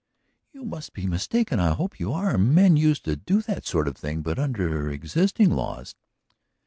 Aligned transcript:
"You 0.51 0.65
must 0.65 0.93
be 0.93 1.05
mistaken. 1.05 1.59
I 1.59 1.75
hope 1.75 1.99
you 1.99 2.11
are. 2.11 2.35
Men 2.35 2.75
used 2.75 3.05
to 3.05 3.15
do 3.15 3.39
that 3.43 3.67
sort 3.67 3.87
of 3.87 3.95
thing, 3.95 4.23
but 4.23 4.39
under 4.39 4.89
existing 4.89 5.51
laws 5.51 5.93